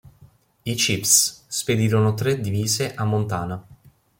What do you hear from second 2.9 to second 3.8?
a Montana.